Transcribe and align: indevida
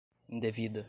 indevida 0.29 0.79